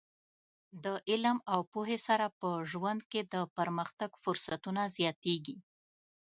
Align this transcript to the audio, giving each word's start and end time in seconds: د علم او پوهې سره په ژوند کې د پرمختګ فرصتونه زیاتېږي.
د 0.83 0.85
علم 1.09 1.37
او 1.53 1.59
پوهې 1.71 1.99
سره 2.07 2.25
په 2.39 2.49
ژوند 2.71 3.01
کې 3.11 3.21
د 3.33 3.35
پرمختګ 3.57 4.09
فرصتونه 4.23 4.81
زیاتېږي. 4.97 5.57